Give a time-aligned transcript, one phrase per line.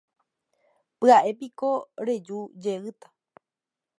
[0.99, 1.69] Pya'épiko
[2.05, 3.07] reju jeýta.